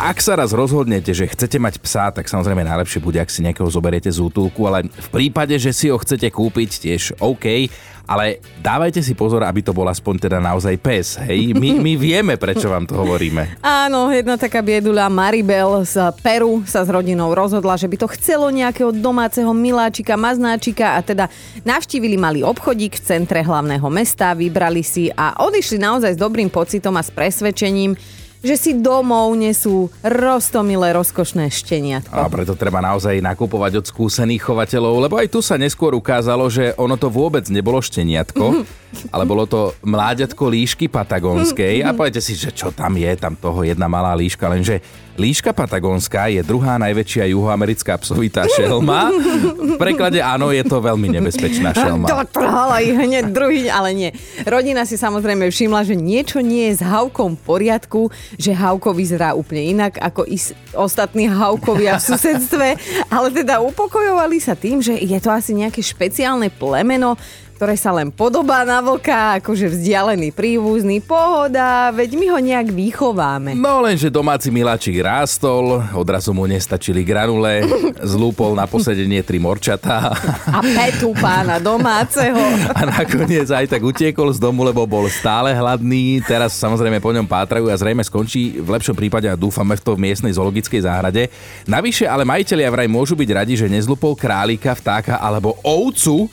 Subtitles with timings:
[0.00, 3.68] Ak sa raz rozhodnete, že chcete mať psa, tak samozrejme najlepšie bude, ak si nejakého
[3.68, 7.68] zoberiete z útulku, ale v prípade, že si ho chcete kúpiť, tiež OK,
[8.08, 11.52] ale dávajte si pozor, aby to bol aspoň teda naozaj pes, hej?
[11.52, 13.60] My, my vieme, prečo vám to hovoríme.
[13.84, 18.48] Áno, jedna taká biedula Maribel z Peru sa s rodinou rozhodla, že by to chcelo
[18.48, 21.28] nejakého domáceho miláčika, maznáčika a teda
[21.68, 26.96] navštívili malý obchodík v centre hlavného mesta, vybrali si a odišli naozaj s dobrým pocitom
[26.96, 32.16] a s presvedčením, že si domov nesú roztomilé rozkošné šteniatko.
[32.16, 36.72] A preto treba naozaj nakupovať od skúsených chovateľov, lebo aj tu sa neskôr ukázalo, že
[36.80, 38.64] ono to vôbec nebolo šteniatko,
[39.14, 43.60] ale bolo to mláďatko líšky patagónskej a poviete si, že čo tam je, tam toho
[43.60, 44.80] jedna malá líška, lenže
[45.20, 49.12] líška patagónska je druhá najväčšia juhoamerická psovitá šelma.
[49.12, 52.08] V preklade áno, je to veľmi nebezpečná šelma.
[52.16, 54.10] Dotrhala ich hneď druhý, ale nie.
[54.48, 58.00] Rodina si samozrejme všimla, že niečo nie je s Havkom v poriadku,
[58.38, 62.68] že Havko vyzerá úplne inak ako is- ostatní Havkovia v susedstve,
[63.14, 67.18] ale teda upokojovali sa tým, že je to asi nejaké špeciálne plemeno,
[67.60, 73.52] ktoré sa len podobá na vlka, akože vzdialený príbuzný, pohoda, veď my ho nejak vychováme.
[73.52, 77.60] No lenže domáci miláčik rástol, odrazu mu nestačili granule,
[78.16, 80.16] zlúpol na posedenie tri morčatá
[80.48, 82.40] A petu pána domáceho.
[82.80, 86.24] a nakoniec aj tak utiekol z domu, lebo bol stále hladný.
[86.24, 90.00] Teraz samozrejme po ňom pátrajú a zrejme skončí v lepšom prípade a dúfame v to
[90.00, 91.28] v miestnej zoologickej záhrade.
[91.68, 96.24] Navyše ale majiteľia vraj môžu byť radi, že nezlúpol králika, vtáka alebo ovcu,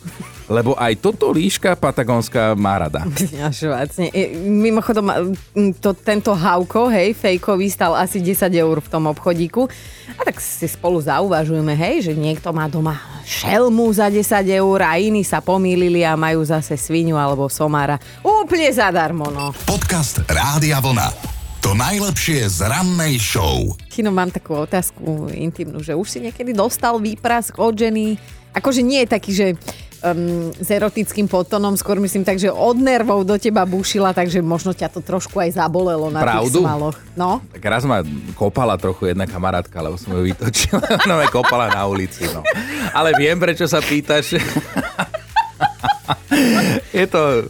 [0.48, 3.04] lebo aj toto líška patagónska má rada.
[3.98, 5.36] E, Mimochodom,
[5.80, 9.68] to, tento Havko, hej, fejkový, stal asi 10 eur v tom obchodíku.
[10.16, 14.96] A tak si spolu zauvažujeme, hej, že niekto má doma šelmu za 10 eur a
[14.96, 18.00] iní sa pomýlili a majú zase svinu alebo somára.
[18.24, 19.52] Úplne zadarmo, no.
[19.68, 21.36] Podcast Rádia Vlna.
[21.66, 23.76] To najlepšie z rannej show.
[23.92, 28.16] Kino, mám takú otázku intimnú, že už si niekedy dostal výprask od ženy?
[28.56, 29.48] Akože nie je taký, že
[30.04, 34.74] um, s erotickým podtonom, skôr myslím tak, že od nervov do teba bušila, takže možno
[34.74, 36.62] ťa to trošku aj zabolelo na Pravdu?
[36.62, 36.98] tých smaloch.
[37.18, 38.06] No, Tak raz ma
[38.38, 40.78] kopala trochu jedna kamarátka, lebo som ju vytočil.
[41.06, 42.42] Ona ma kopala na ulici, no.
[42.94, 44.38] Ale viem, prečo sa pýtaš.
[46.98, 47.48] Je to...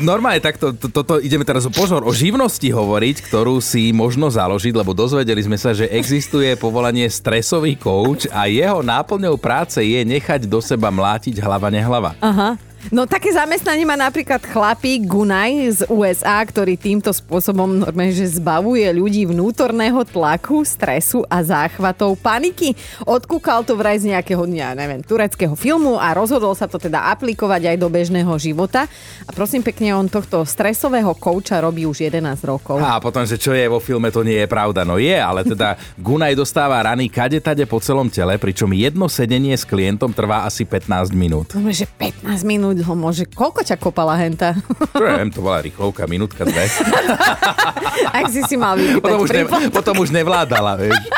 [0.00, 4.96] Normálne takto, to, ideme teraz o pozor, o živnosti hovoriť, ktorú si možno založiť, lebo
[4.96, 10.62] dozvedeli sme sa, že existuje povolanie stresový coach a jeho náplňou práce je nechať do
[10.62, 12.12] seba mlátiť hlava nehlava.
[12.22, 12.69] Aha.
[12.88, 18.88] No také zamestnanie má napríklad chlapík Gunaj z USA, ktorý týmto spôsobom normálne, že zbavuje
[18.96, 22.72] ľudí vnútorného tlaku, stresu a záchvatov paniky.
[23.04, 27.68] Odkúkal to vraj z nejakého, ja neviem, tureckého filmu a rozhodol sa to teda aplikovať
[27.68, 28.88] aj do bežného života.
[29.28, 32.80] A prosím pekne, on tohto stresového kouča robí už 11 rokov.
[32.80, 34.88] A potom, že čo je vo filme, to nie je pravda.
[34.88, 39.68] No je, ale teda Gunaj dostáva rany kade-tade po celom tele, pričom jedno sedenie s
[39.68, 41.52] klientom trvá asi 15 minút.
[41.52, 43.26] No, že 15 minút ho môže...
[43.26, 44.54] Koľko ťa kopala henta?
[44.94, 46.70] Viem, to bola rýchlovka, minútka, dve.
[48.18, 49.42] Ak si si mal vypýtať Potom už, ne,
[49.74, 50.94] potom už nevládala, vieš.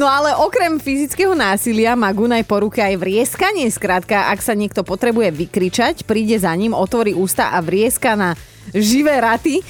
[0.00, 3.68] No ale okrem fyzického násilia má Gunaj po ruke aj vrieskanie.
[3.68, 8.32] Skrátka, ak sa niekto potrebuje vykričať, príde za ním, otvorí ústa a vrieska na
[8.72, 9.60] živé raty,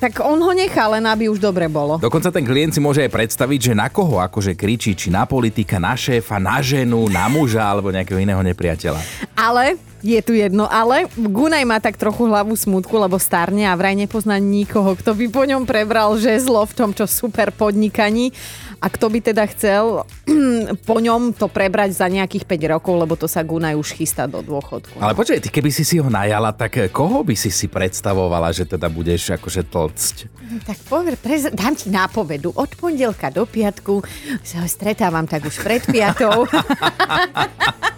[0.00, 2.00] tak on ho nechá, len aby už dobre bolo.
[2.00, 5.76] Dokonca ten klient si môže aj predstaviť, že na koho akože kričí, či na politika,
[5.76, 8.96] na šéfa, na ženu, na muža alebo nejakého iného nepriateľa.
[9.36, 11.06] Ale je tu jedno ale.
[11.16, 15.44] Gunaj má tak trochu hlavu smutku, lebo starne a vraj nepozná nikoho, kto by po
[15.44, 18.32] ňom prebral žezlo v tomto super podnikaní.
[18.80, 20.08] A kto by teda chcel
[20.88, 24.40] po ňom to prebrať za nejakých 5 rokov, lebo to sa Gunaj už chystá do
[24.40, 24.96] dôchodku.
[24.96, 28.64] Ale počkaj, ty keby si si ho najala, tak koho by si si predstavovala, že
[28.64, 30.16] teda budeš akože tlcť?
[30.64, 32.56] Tak povie, prez, dám ti nápovedu.
[32.56, 34.00] Od pondelka do piatku
[34.40, 36.48] sa ho stretávam tak už pred piatou.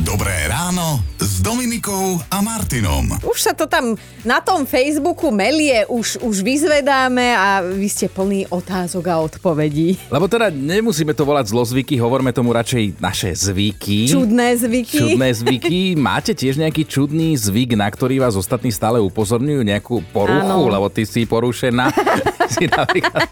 [0.00, 3.20] Dobré ráno s Dominikou a Martinom.
[3.20, 3.92] už sa to tam
[4.24, 10.00] na tom Facebooku melie, už, už vyzvedáme a vy ste plní otázok a odpovedí.
[10.08, 14.08] Lebo teda nemusíme to volať zlozvyky, hovorme tomu radšej naše zvyky.
[14.08, 14.98] Čudné zvyky.
[15.04, 15.80] Čudné zvyky.
[16.00, 19.60] Máte tiež nejaký čudný zvyk, na ktorý vás ostatní stále upozorňujú?
[19.60, 20.64] Nejakú poruchu?
[20.64, 20.72] Áno.
[20.72, 21.92] Lebo ty si porušená.
[22.56, 23.28] si napríklad...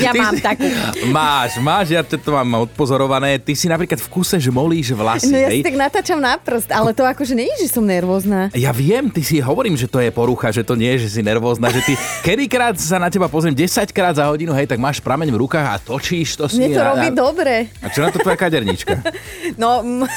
[0.00, 0.66] Ja Ty mám si- takú.
[1.10, 3.36] Máš, máš, ja to mám odpozorované.
[3.42, 6.90] Ty si napríklad v kuse žmolíš vlasy, No ja si tak natáčam na prst, ale
[6.90, 8.50] to akože nie je, že som nervózna.
[8.50, 11.20] Ja viem, ty si hovorím, že to je porucha, že to nie je, že si
[11.22, 11.94] nervózna, že ty
[12.26, 15.62] kedykrát sa na teba pozriem 10 krát za hodinu, hej, tak máš prameň v rukách
[15.62, 17.70] a točíš to s Mne to a- robí a- dobre.
[17.78, 18.98] A čo na to tvoja kadernička?
[19.54, 20.08] No, m-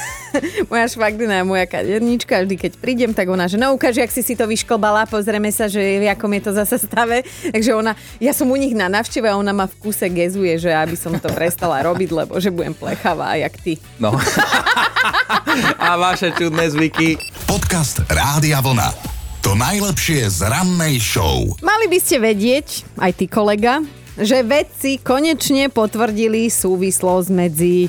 [0.71, 4.21] moja švagdina je moja kadernička, vždy keď prídem, tak ona, že no ukáž, jak si
[4.23, 7.23] si to vyšklbala, pozrieme sa, že v akom je to zase stave.
[7.51, 10.71] Takže ona, ja som u nich na návšteve a ona ma v kuse gezuje, že
[10.73, 13.79] aby som to prestala robiť, lebo že budem plechavá, jak ty.
[14.01, 14.15] No.
[15.87, 17.17] a vaše čudné zvyky.
[17.47, 18.89] Podcast Rádia Vlna.
[19.45, 21.47] To najlepšie z rannej show.
[21.63, 23.79] Mali by ste vedieť, aj ty kolega,
[24.19, 27.87] že vedci konečne potvrdili súvislosť medzi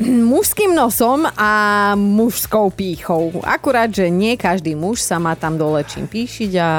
[0.00, 1.50] mužským nosom a
[1.94, 3.44] mužskou pýchou.
[3.44, 6.70] Akurát, že nie každý muž sa má tam dole čím píšiť a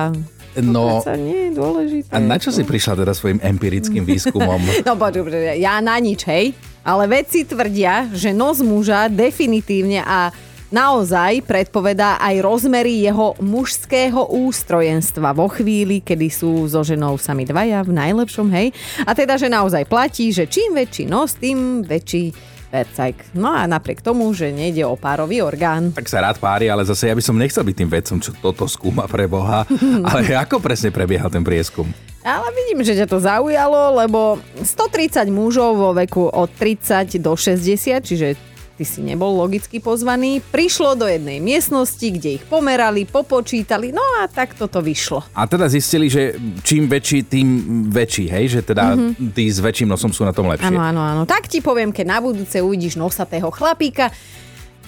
[0.54, 2.14] No, nie je dôležité.
[2.14, 4.62] a na čo si prišla teda svojim empirickým výskumom?
[4.86, 6.54] No počuj, ja na nič, hej.
[6.86, 10.30] Ale vedci tvrdia, že nos muža definitívne a
[10.70, 17.82] naozaj predpovedá aj rozmery jeho mužského ústrojenstva vo chvíli, kedy sú so ženou sami dvaja
[17.82, 18.70] v najlepšom, hej.
[19.10, 22.30] A teda, že naozaj platí, že čím väčší nos, tým väčší
[22.74, 23.38] percajk.
[23.38, 25.94] No a napriek tomu, že nejde o párový orgán.
[25.94, 28.66] tak sa rád pári, ale zase ja by som nechcel byť tým vedcom, čo toto
[28.66, 29.70] skúma pre Boha.
[30.10, 31.86] Ale ako presne prebiehal ten prieskum?
[32.24, 38.00] Ale vidím, že ťa to zaujalo, lebo 130 mužov vo veku od 30 do 60,
[38.00, 38.40] čiže
[38.74, 44.26] ty si nebol logicky pozvaný, prišlo do jednej miestnosti, kde ich pomerali, popočítali, no a
[44.26, 45.22] tak toto vyšlo.
[45.38, 46.34] A teda zistili, že
[46.66, 47.48] čím väčší, tým
[47.94, 48.46] väčší, hej?
[48.58, 49.30] Že teda mm-hmm.
[49.38, 50.74] tí s väčším nosom sú na tom lepšie.
[50.74, 51.24] Áno, áno, áno.
[51.30, 54.10] Tak ti poviem, keď na budúce uvidíš nosatého chlapíka,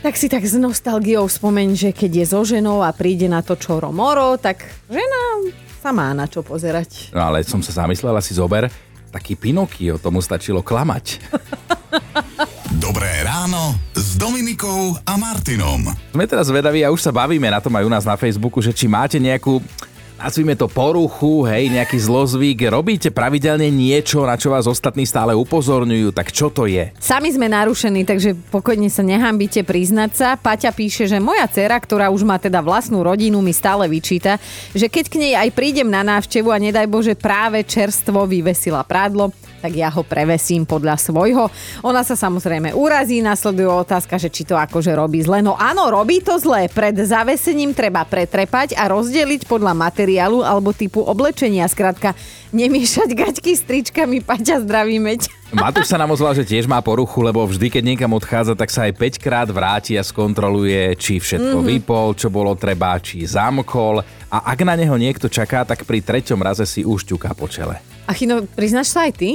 [0.01, 3.57] tak si tak s nostalgiou spomeň, že keď je so ženou a príde na to
[3.57, 5.49] čoro moro, tak žena
[5.81, 7.13] sa má na čo pozerať.
[7.13, 8.69] No ale som sa zamyslela, si zober,
[9.13, 11.05] taký Pinokio, tomu stačilo klamať.
[12.95, 15.83] Dobré ráno s Dominikou a Martinom.
[16.15, 18.71] Sme teraz zvedaví a už sa bavíme na tom aj u nás na Facebooku, že
[18.71, 19.59] či máte nejakú
[20.15, 26.15] nazvime to poruchu, hej, nejaký zlozvyk, robíte pravidelne niečo, na čo vás ostatní stále upozorňujú,
[26.15, 26.95] tak čo to je?
[26.97, 30.27] Sami sme narušení, takže pokojne sa nehambite priznať sa.
[30.39, 34.39] Paťa píše, že moja dcera, ktorá už má teda vlastnú rodinu, mi stále vyčíta,
[34.71, 39.35] že keď k nej aj prídem na návštevu a nedaj Bože práve čerstvo vyvesila prádlo,
[39.65, 41.49] tak ja ho prevesím podľa svojho.
[41.81, 45.41] Ona sa samozrejme urazí, nasleduje otázka, že či to akože robí zle.
[45.41, 46.69] No áno, robí to zle.
[46.69, 50.04] Pred zavesením treba pretrepať a rozdeliť podľa materiálu
[50.45, 51.65] alebo typu oblečenia.
[51.65, 52.13] Skrátka,
[52.53, 54.21] nemiešať gaťky s tričkami.
[54.21, 55.29] Paťa, zdravíme ťa.
[55.55, 58.89] Matúš sa nám ozval, že tiež má poruchu, lebo vždy, keď niekam odchádza, tak sa
[58.89, 61.71] aj 5 krát vráti a skontroluje, či všetko mm-hmm.
[61.79, 64.03] vypol, čo bolo treba, či zamkol.
[64.29, 67.79] A ak na neho niekto čaká, tak pri treťom raze si už ťuká po čele.
[68.05, 69.29] Achino, priznáš sa aj ty?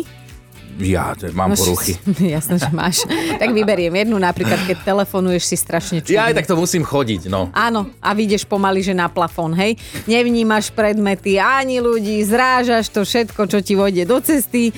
[0.81, 2.01] Ja mám poruchy.
[2.35, 3.05] Jasné, že máš.
[3.37, 6.17] tak vyberiem jednu, napríklad, keď telefonuješ si strašne čudne.
[6.17, 7.53] Ja aj tak to musím chodiť, no.
[7.53, 9.77] Áno, a vyjdeš pomaly, že na plafón, hej?
[10.09, 14.73] Nevnímaš predmety ani ľudí, zrážaš to všetko, čo ti vojde do cesty.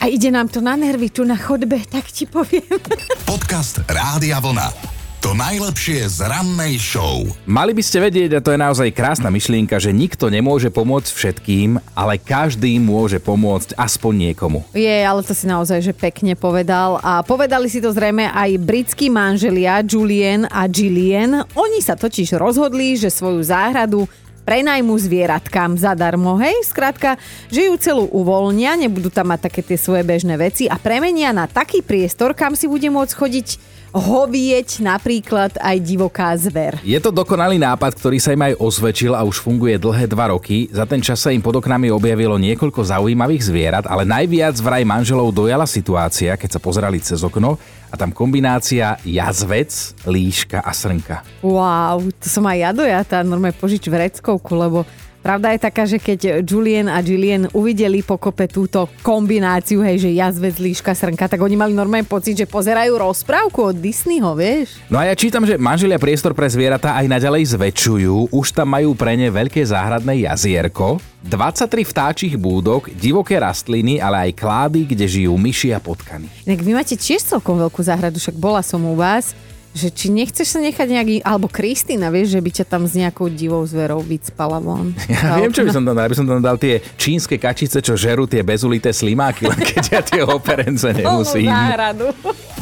[0.00, 2.80] A ide nám to na nervy tu na chodbe, tak ti poviem.
[3.28, 4.99] Podcast Rádia Vlna.
[5.30, 7.22] To najlepšie z rannej show.
[7.46, 11.78] Mali by ste vedieť, a to je naozaj krásna myšlienka, že nikto nemôže pomôcť všetkým,
[11.94, 14.66] ale každý môže pomôcť aspoň niekomu.
[14.74, 16.98] Je, ale to si naozaj že pekne povedal.
[16.98, 21.46] A povedali si to zrejme aj britskí manželia Julian a Gillian.
[21.54, 24.10] Oni sa totiž rozhodli, že svoju záhradu
[24.42, 26.58] prenajmu zvieratkám zadarmo, hej?
[26.66, 27.14] Skrátka,
[27.54, 31.46] že ju celú uvoľnia, nebudú tam mať také tie svoje bežné veci a premenia na
[31.46, 36.78] taký priestor, kam si bude môcť chodiť hovieť napríklad aj divoká zver.
[36.86, 40.70] Je to dokonalý nápad, ktorý sa im aj osvedčil a už funguje dlhé dva roky.
[40.70, 45.34] Za ten čas sa im pod oknami objavilo niekoľko zaujímavých zvierat, ale najviac vraj manželov
[45.34, 47.58] dojala situácia, keď sa pozerali cez okno
[47.90, 49.70] a tam kombinácia jazvec,
[50.06, 51.26] líška a srnka.
[51.42, 54.86] Wow, to som aj ja dojatá, normálne požič vreckovku, lebo
[55.20, 60.56] Pravda je taká, že keď Julian a Gillian uvideli pokope túto kombináciu, hej, že jazvec,
[60.56, 64.80] líška, srnka, tak oni mali normálny pocit, že pozerajú rozprávku od Disneyho, vieš?
[64.88, 68.32] No a ja čítam, že manželia priestor pre zvieratá aj naďalej zväčšujú.
[68.32, 74.40] Už tam majú pre ne veľké záhradné jazierko, 23 vtáčich búdok, divoké rastliny, ale aj
[74.40, 76.32] klády, kde žijú myši a potkany.
[76.48, 79.36] Tak vy máte tiež celkom veľkú záhradu, však bola som u vás
[79.70, 83.30] že či nechceš sa nechať nejaký, alebo Kristýna, vieš, že by ťa tam s nejakou
[83.30, 84.90] divou zverou vycpala von.
[85.06, 86.10] Ja viem, čo by som tam dal.
[86.10, 90.00] By som tam dal tie čínske kačice, čo žerú tie bezulité slimáky, len keď ja
[90.02, 91.46] tie operence nemusím.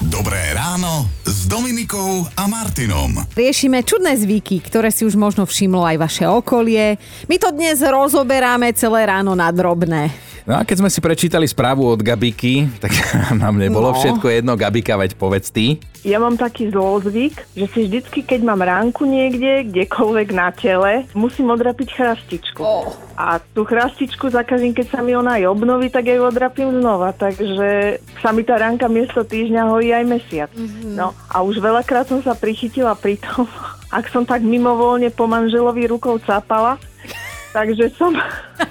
[0.04, 3.24] Dobré ráno s Dominikou a Martinom.
[3.32, 7.00] Riešime čudné zvyky, ktoré si už možno všimlo aj vaše okolie.
[7.24, 10.28] My to dnes rozoberáme celé ráno na drobné.
[10.48, 12.88] No a keď sme si prečítali správu od Gabiky, tak
[13.42, 13.96] nám nebolo no.
[14.00, 14.56] všetko jedno.
[14.56, 15.76] Gabika, veď povedz ty.
[16.08, 20.50] Ja mám taký zlozvyk, bol zvyk, že si vždycky, keď mám ránku niekde, kdekoľvek na
[20.50, 22.58] tele, musím odrapiť chrastičku.
[22.58, 22.90] Oh.
[23.14, 26.74] A tú chrastičku za každým, keď sa mi ona aj obnoví, tak ja ju odrapím
[26.82, 27.14] znova.
[27.14, 30.50] Takže sa mi tá ránka miesto týždňa hojí aj mesiac.
[30.58, 30.98] Mm-hmm.
[30.98, 33.46] No a už veľakrát som sa prichytila pri tom,
[33.98, 36.82] ak som tak mimovoľne po manželovi rukou cápala,
[37.56, 38.10] takže som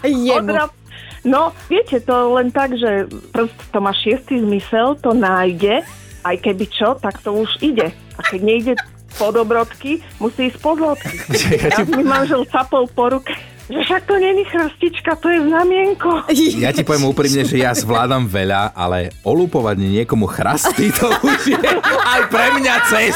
[0.03, 0.75] odrap...
[1.23, 5.83] No, viete, to len tak, že prst to má šiestý zmysel, to nájde,
[6.23, 7.91] aj keby čo, tak to už ide.
[8.17, 8.73] A keď nejde
[9.17, 11.15] po dobrodky, musí ísť po zlodky.
[11.73, 13.33] Ja mi manžel capol po ruke
[13.67, 16.23] že však to není chrastička, to je znamienko.
[16.63, 21.59] Ja ti poviem úprimne, že ja zvládam veľa, ale olupovať niekomu chrasty, to už je
[21.91, 23.15] aj pre mňa cez.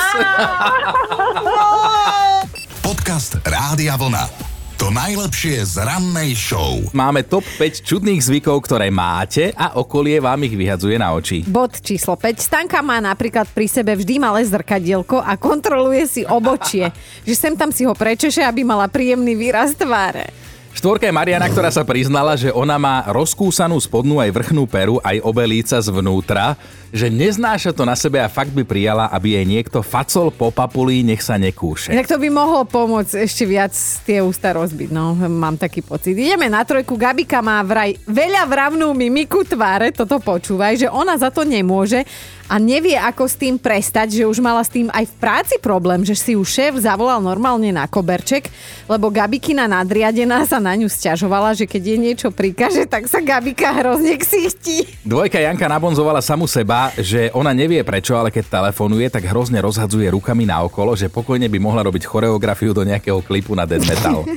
[2.85, 4.50] Podcast Rádia Vlna.
[4.91, 6.83] To najlepšie z rannej show.
[6.91, 11.47] Máme top 5 čudných zvykov, ktoré máte a okolie vám ich vyhadzuje na oči.
[11.47, 12.35] Bod číslo 5.
[12.35, 16.91] Stanka má napríklad pri sebe vždy malé zrkadielko a kontroluje si obočie.
[17.23, 20.27] že sem tam si ho prečeše, aby mala príjemný výraz tváre.
[20.71, 25.19] Štvorka je Mariana, ktorá sa priznala, že ona má rozkúsanú spodnú aj vrchnú peru, aj
[25.19, 26.55] obe líca zvnútra,
[26.95, 31.03] že neznáša to na sebe a fakt by prijala, aby jej niekto facol po papulí,
[31.03, 31.91] nech sa nekúše.
[31.91, 33.75] Tak to by mohlo pomôcť ešte viac
[34.07, 36.15] tie ústa rozbiť, no, mám taký pocit.
[36.15, 41.35] Ideme na trojku, Gabika má vraj veľa vravnú mimiku tváre, toto počúvaj, že ona za
[41.35, 42.07] to nemôže
[42.51, 46.03] a nevie, ako s tým prestať, že už mala s tým aj v práci problém,
[46.03, 48.51] že si ju šéf zavolal normálne na koberček,
[48.91, 53.71] lebo Gabikina nadriadená sa na ňu stiažovala, že keď je niečo prikaže, tak sa Gabika
[53.71, 54.83] hrozne ksichtí.
[55.07, 60.11] Dvojka Janka nabonzovala samu seba, že ona nevie prečo, ale keď telefonuje, tak hrozne rozhadzuje
[60.11, 64.27] rukami na okolo, že pokojne by mohla robiť choreografiu do nejakého klipu na death metal.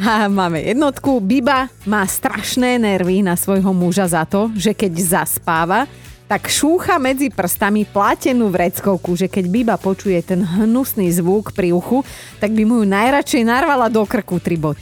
[0.00, 1.20] A máme jednotku.
[1.20, 5.84] Biba má strašné nervy na svojho muža za to, že keď zaspáva,
[6.34, 12.02] tak šúcha medzi prstami platenú vreckovku, že keď Biba počuje ten hnusný zvuk pri uchu,
[12.42, 14.74] tak by mu ju najradšej narvala do krku tri bod.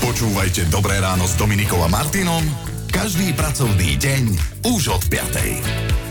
[0.00, 2.40] Počúvajte Dobré ráno s Dominikom a Martinom
[2.88, 4.22] každý pracovný deň
[4.64, 6.03] už od 5.